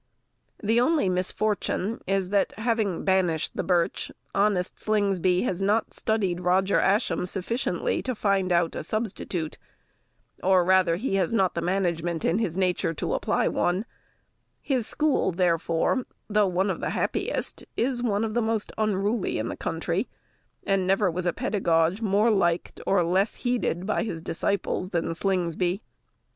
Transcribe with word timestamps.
The 0.63 0.81
only 0.81 1.09
misfortune 1.09 2.01
is, 2.07 2.29
that 2.31 2.53
having 2.57 3.03
banished 3.03 3.55
the 3.55 3.63
birch, 3.63 4.11
honest 4.33 4.79
Slingsby 4.79 5.43
has 5.43 5.61
not 5.61 5.93
studied 5.93 6.39
Roger 6.39 6.79
Ascham 6.79 7.27
sufficiently 7.27 8.01
to 8.01 8.15
find 8.15 8.51
out 8.51 8.73
a 8.75 8.81
substitute, 8.81 9.59
or 10.41 10.65
rather 10.65 10.95
he 10.95 11.17
has 11.17 11.35
not 11.35 11.53
the 11.53 11.61
management 11.61 12.25
in 12.25 12.39
his 12.39 12.57
nature 12.57 12.95
to 12.95 13.13
apply 13.13 13.47
one; 13.47 13.85
his 14.59 14.87
school, 14.87 15.31
therefore, 15.31 16.07
though 16.27 16.47
one 16.47 16.71
of 16.71 16.79
the 16.79 16.89
happiest, 16.89 17.63
is 17.77 18.01
one 18.01 18.23
of 18.23 18.33
the 18.33 18.41
most 18.41 18.71
unruly 18.79 19.37
in 19.37 19.49
the 19.49 19.55
country; 19.55 20.07
and 20.65 20.87
never 20.87 21.11
was 21.11 21.27
a 21.27 21.31
pedagogue 21.33 22.01
more 22.01 22.31
liked, 22.31 22.81
or 22.87 23.03
less 23.03 23.35
heeded, 23.35 23.85
by 23.85 24.01
his 24.01 24.19
disciples 24.19 24.89
than 24.89 25.13
Slingsby. 25.13 25.83